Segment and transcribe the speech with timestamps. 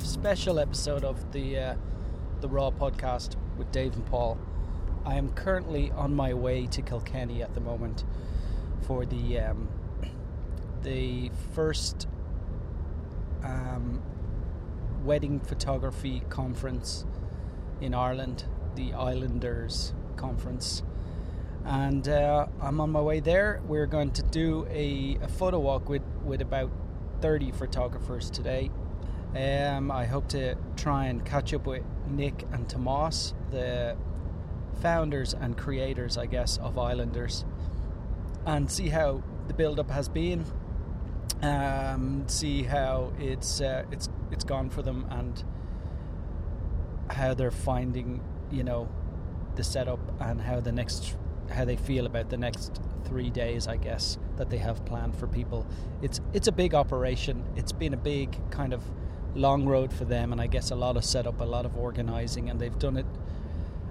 [0.00, 1.74] special episode of the uh,
[2.40, 4.38] the Raw podcast with Dave and Paul.
[5.04, 8.04] I am currently on my way to Kilkenny at the moment
[8.86, 9.68] for the um,
[10.82, 12.08] the first
[13.44, 14.02] um,
[15.04, 17.04] wedding photography conference
[17.80, 20.82] in Ireland, the Islanders conference,
[21.64, 23.60] and uh, I'm on my way there.
[23.66, 26.70] We're going to do a, a photo walk with with about
[27.20, 28.70] 30 photographers today.
[29.34, 33.96] Um, I hope to try and catch up with Nick and Tomas, the
[34.82, 37.44] founders and creators, I guess, of Islanders,
[38.44, 40.44] and see how the build-up has been.
[41.40, 45.42] Um, see how it's uh, it's it's gone for them and
[47.10, 48.88] how they're finding, you know,
[49.56, 51.16] the setup and how the next
[51.50, 55.26] how they feel about the next three days, I guess, that they have planned for
[55.26, 55.66] people.
[56.00, 57.44] It's it's a big operation.
[57.56, 58.84] It's been a big kind of
[59.34, 62.50] long road for them, and I guess a lot of setup, a lot of organising,
[62.50, 63.06] and they've done it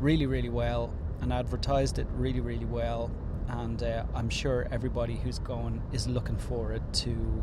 [0.00, 3.10] really, really well and advertised it really, really well.
[3.48, 7.42] And uh, I'm sure everybody who's going is looking forward to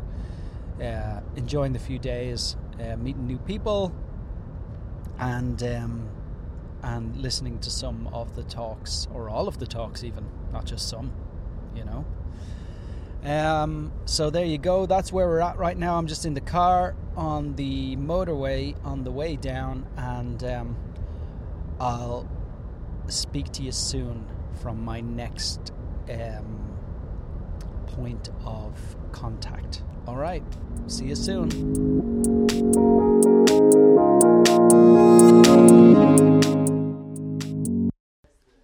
[0.82, 3.92] uh, enjoying the few days, uh, meeting new people,
[5.18, 6.08] and um,
[6.82, 10.88] and listening to some of the talks or all of the talks, even not just
[10.88, 11.12] some,
[11.76, 12.04] you know.
[13.24, 14.86] Um, so there you go.
[14.86, 15.96] That's where we're at right now.
[15.96, 20.76] I'm just in the car on the motorway on the way down, and um,
[21.78, 22.28] I'll
[23.06, 24.26] speak to you soon
[24.60, 25.72] from my next
[26.10, 26.76] um,
[27.86, 29.82] point of contact.
[30.06, 30.42] All right.
[30.88, 31.48] See you soon.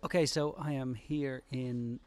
[0.03, 2.01] Okay, so I am here in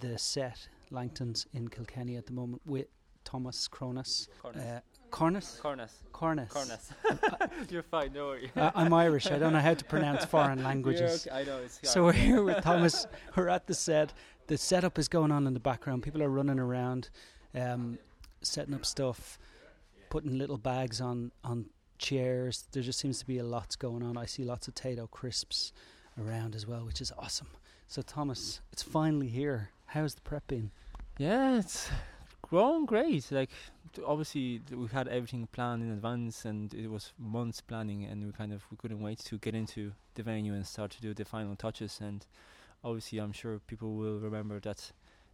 [0.00, 2.86] the set Langtons in Kilkenny at the moment with
[3.24, 4.28] Thomas Cronus.
[4.40, 4.62] Cornus.
[4.62, 5.58] Uh, Cornus?
[5.60, 5.92] Cornus.
[6.12, 6.50] Cornus.
[6.52, 6.90] Cornus.
[7.70, 8.50] You're fine, don't worry.
[8.56, 9.30] Uh, I'm Irish.
[9.30, 11.26] I don't know how to pronounce foreign languages.
[11.26, 13.06] okay, I know it's So we're here with Thomas.
[13.36, 14.12] We're at the set.
[14.46, 16.02] The setup is going on in the background.
[16.02, 17.10] People are running around,
[17.54, 17.98] um,
[18.42, 19.38] setting up stuff,
[20.10, 21.66] putting little bags on on
[21.98, 22.66] chairs.
[22.72, 24.16] There just seems to be a lot going on.
[24.16, 25.72] I see lots of Tayto crisps
[26.20, 27.48] around as well, which is awesome.
[27.86, 29.70] So Thomas, it's finally here.
[29.86, 30.70] How's the prep been?
[31.16, 31.90] Yeah, it's
[32.42, 33.30] grown great.
[33.30, 33.50] Like
[34.04, 38.52] obviously we had everything planned in advance, and it was months planning, and we kind
[38.52, 41.54] of we couldn't wait to get into the venue and start to do the final
[41.54, 42.00] touches.
[42.00, 42.26] And
[42.82, 44.90] obviously, I'm sure people will remember that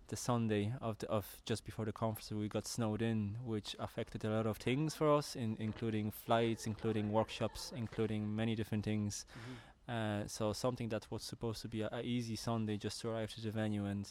[0.09, 4.25] the Sunday of the, of just before the conference, we got snowed in, which affected
[4.25, 9.25] a lot of things for us, in, including flights, including workshops, including many different things.
[9.89, 13.33] Uh, so something that was supposed to be a, a easy Sunday just to arrive
[13.33, 14.09] to the venue and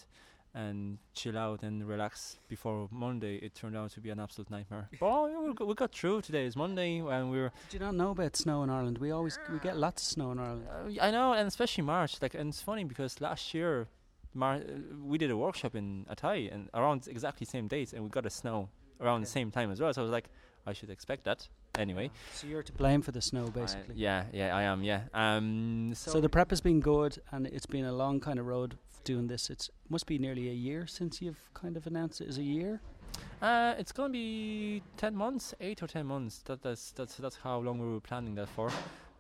[0.54, 4.88] and chill out and relax before Monday, it turned out to be an absolute nightmare.
[5.00, 6.22] but oh, we, got, we got through.
[6.22, 7.52] Today is Monday, and we were.
[7.70, 8.98] Did you not know about snow in Ireland?
[8.98, 10.68] We always we get lots of snow in Ireland.
[10.70, 12.22] Uh, I know, and especially March.
[12.22, 13.88] Like, and it's funny because last year,
[14.34, 18.10] Mar- uh, we did a workshop in Atay, and around exactly same dates, and we
[18.10, 19.94] got a snow around the same time as well.
[19.94, 20.30] So I was like,
[20.66, 22.12] I should expect that anyway.
[22.34, 23.96] So you're to blame for the snow, I- basically.
[23.96, 24.84] yeah, yeah, I am.
[24.84, 25.02] Yeah.
[25.14, 25.94] Um.
[25.96, 28.78] So, So, the prep has been good, and it's been a long kind of road
[29.04, 29.50] doing this.
[29.50, 32.82] It's must be nearly a year since you've kind of announced it as a year.
[33.42, 36.40] Uh, it's gonna be ten months, eight or ten months.
[36.46, 38.72] That, that's that's that's how long we were planning that for.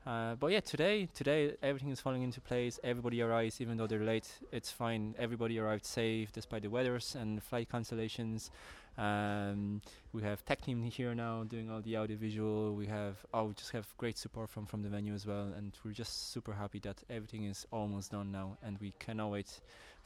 [0.05, 2.79] Uh, but yeah, today today everything is falling into place.
[2.83, 4.27] Everybody arrives, even though they're late.
[4.51, 5.15] It's fine.
[5.19, 8.49] Everybody arrived safe despite the weathers and flight cancellations.
[8.97, 12.75] Um, we have tech team here now doing all the audiovisual.
[12.75, 15.73] We have oh, we just have great support from from the venue as well, and
[15.83, 19.59] we're just super happy that everything is almost done now, and we cannot wait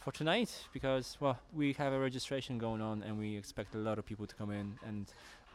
[0.04, 3.98] for tonight because well we have a registration going on and we expect a lot
[3.98, 5.06] of people to come in and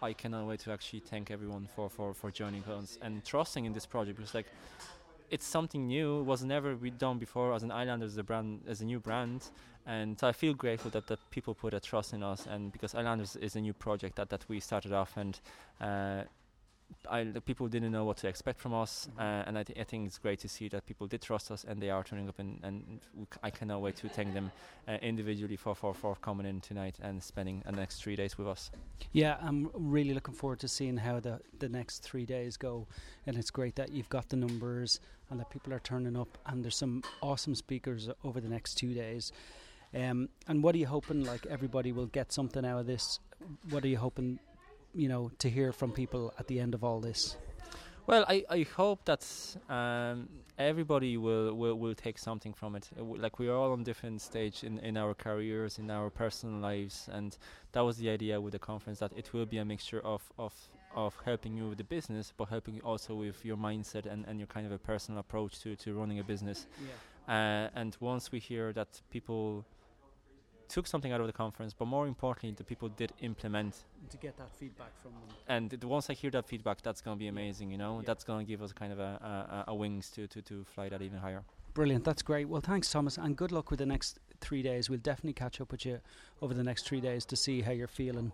[0.01, 3.73] I cannot wait to actually thank everyone for for for joining us and trusting in
[3.73, 4.47] this project because like
[5.31, 8.81] it's something new it was never done before as an island as a brand as
[8.81, 9.51] a new brand.
[9.87, 13.37] And I feel grateful that that people put a trust in us and because Islanders
[13.37, 15.41] is a new project that that we started off and
[15.81, 16.23] uh,
[17.09, 19.21] I, the people didn't know what to expect from us, Mhm.
[19.21, 21.65] uh, and I, th- I think it's great to see that people did trust us
[21.65, 24.51] and they are turning up, and, and we c- I cannot wait to thank them
[24.87, 28.47] uh, individually for, for, for coming in tonight and spending the next three days with
[28.49, 28.71] us.
[29.13, 32.87] Yeah, I'm really looking forward to seeing how the the next three days go,
[33.27, 35.01] and it's great that you've got the numbers
[35.31, 38.95] and that people are turning up, and there's some awesome speakers over the next two
[38.95, 39.33] days.
[39.95, 41.25] Um, and what are you hoping?
[41.25, 43.21] Like everybody will get something out of this.
[43.71, 44.39] What are you hoping?
[44.95, 47.37] You know, to hear from people at the end of all this.
[48.07, 49.23] Well, I, I hope that
[49.69, 52.89] um, everybody will, will, will take something from it.
[52.97, 56.09] Uh, w- Like we are all on different stage in, in our careers, in our
[56.09, 57.37] personal lives, and
[57.73, 60.55] that was the idea with the conference that it will be a mixture of, of
[60.95, 64.39] of helping you with the business, but helping you also with your mindset and, and
[64.41, 66.67] your kind of a personal approach to, to running a business.
[67.29, 67.35] Yeah.
[67.35, 69.67] Uh, and once we hear that people
[70.69, 73.85] took something out of the conference, but more importantly, the people did implement.
[74.11, 75.37] To get that feedback from them.
[75.49, 77.71] And th- once I hear that feedback, that's going to be amazing.
[77.71, 78.05] You know, Yeah.
[78.07, 80.89] that's going to give us kind of a, a, a wings to, to, to fly
[80.89, 81.43] that even higher.
[81.75, 82.05] Brilliant.
[82.05, 82.49] That's great.
[82.49, 84.89] Well, thanks, Thomas, and good luck with the next three days.
[84.91, 86.01] We'll definitely catch up with you
[86.43, 88.33] over the next three days to see how you're feeling.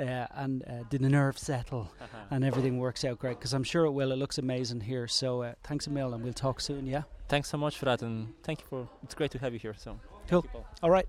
[0.00, 1.90] Uh, and uh, did the nerves settle
[2.30, 3.36] and everything works out great?
[3.36, 4.12] Because I'm sure it will.
[4.12, 5.08] It looks amazing here.
[5.08, 6.86] So uh, thanks a mil, and we'll talk soon.
[6.86, 7.02] Yeah.
[7.28, 8.88] Thanks so much for that, and thank you for.
[9.02, 9.74] It's great to have you here.
[9.76, 9.98] So
[10.30, 10.42] Cool.
[10.42, 11.06] thank you, All right.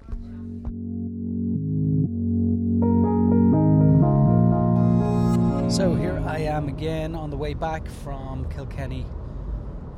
[5.69, 9.05] So here I am again on the way back from Kilkenny.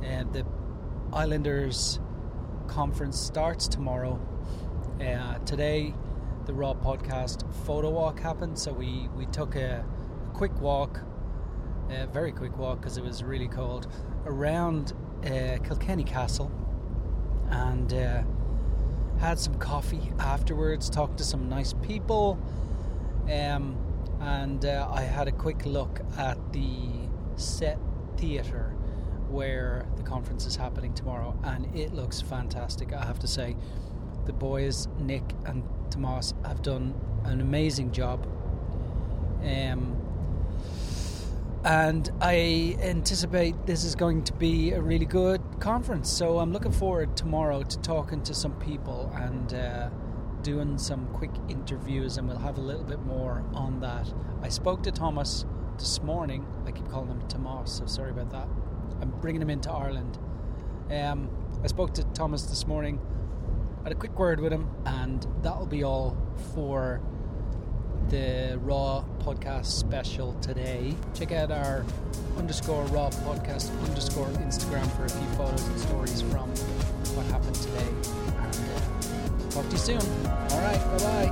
[0.02, 0.44] And the
[1.14, 1.98] Islanders
[2.66, 4.20] conference starts tomorrow.
[5.00, 5.94] Uh, today,
[6.44, 8.58] the Raw podcast photo walk happened.
[8.58, 11.00] So we, we took a, a quick walk,
[11.88, 13.90] a very quick walk because it was really cold,
[14.26, 14.92] around
[15.24, 16.52] uh, Kilkenny Castle.
[17.48, 18.22] And uh,
[19.18, 22.38] had some coffee afterwards, talked to some nice people,
[23.32, 23.74] um,
[24.22, 27.78] and uh, I had a quick look at the set
[28.16, 28.74] theatre
[29.28, 32.92] where the conference is happening tomorrow, and it looks fantastic.
[32.92, 33.56] I have to say,
[34.24, 38.24] the boys Nick and Tomas have done an amazing job.
[39.42, 39.96] Um,
[41.64, 46.10] and I anticipate this is going to be a really good conference.
[46.10, 49.90] So I'm looking forward tomorrow to talking to some people and uh,
[50.42, 54.12] doing some quick interviews, and we'll have a little bit more on that.
[54.42, 55.44] I spoke to Thomas
[55.78, 56.46] this morning.
[56.66, 58.48] I keep calling him Tomas, so sorry about that.
[59.00, 60.18] I'm bringing him into Ireland.
[60.90, 61.30] Um,
[61.62, 63.00] I spoke to Thomas this morning.
[63.82, 66.16] Had a quick word with him, and that'll be all
[66.54, 67.00] for
[68.08, 70.94] the Raw podcast special today.
[71.14, 71.84] Check out our
[72.36, 76.48] underscore Raw podcast underscore Instagram for a few photos and stories from
[77.16, 77.88] what happened today.
[78.38, 80.00] And uh, Talk to you soon.
[80.50, 80.80] All right.
[80.98, 81.28] Bye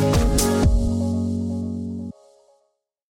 [0.00, 0.26] bye.